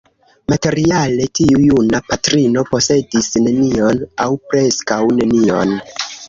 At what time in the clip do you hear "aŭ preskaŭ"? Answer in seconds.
4.27-4.99